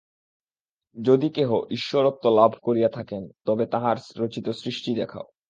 যদি 0.95 1.29
কেহ 1.29 1.49
ঈশ্বরত্ব 1.71 2.29
লাভ 2.29 2.51
করিয়া 2.61 2.89
থাকেন, 2.89 3.29
তবে 3.45 3.65
তাঁহার 3.65 3.97
রচিত 4.17 4.49
সৃষ্টি 4.49 4.95
দেখাও। 4.95 5.31